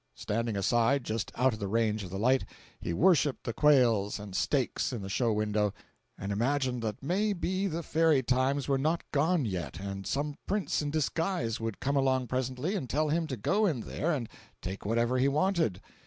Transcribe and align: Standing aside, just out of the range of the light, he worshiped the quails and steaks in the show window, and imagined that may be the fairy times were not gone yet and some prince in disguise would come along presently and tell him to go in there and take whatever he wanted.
Standing 0.15 0.55
aside, 0.57 1.03
just 1.03 1.31
out 1.35 1.53
of 1.53 1.59
the 1.59 1.67
range 1.67 2.03
of 2.03 2.09
the 2.09 2.17
light, 2.17 2.43
he 2.79 2.91
worshiped 2.91 3.43
the 3.43 3.53
quails 3.53 4.17
and 4.19 4.35
steaks 4.35 4.91
in 4.91 5.03
the 5.03 5.09
show 5.09 5.31
window, 5.31 5.75
and 6.17 6.31
imagined 6.31 6.81
that 6.81 7.03
may 7.03 7.33
be 7.33 7.67
the 7.67 7.83
fairy 7.83 8.23
times 8.23 8.67
were 8.67 8.79
not 8.79 9.03
gone 9.11 9.45
yet 9.45 9.79
and 9.79 10.07
some 10.07 10.39
prince 10.47 10.81
in 10.81 10.89
disguise 10.89 11.59
would 11.59 11.79
come 11.79 11.95
along 11.95 12.25
presently 12.25 12.75
and 12.75 12.89
tell 12.89 13.09
him 13.09 13.27
to 13.27 13.37
go 13.37 13.67
in 13.67 13.81
there 13.81 14.11
and 14.11 14.27
take 14.59 14.87
whatever 14.87 15.19
he 15.19 15.27
wanted. 15.27 15.79